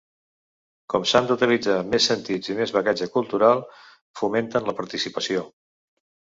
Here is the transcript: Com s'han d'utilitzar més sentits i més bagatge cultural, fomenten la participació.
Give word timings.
Com 0.93 1.03
s'han 1.09 1.27
d'utilitzar 1.31 1.75
més 1.89 2.07
sentits 2.11 2.51
i 2.53 2.55
més 2.61 2.73
bagatge 2.77 3.09
cultural, 3.19 3.63
fomenten 4.23 4.67
la 4.71 4.77
participació. 4.81 5.47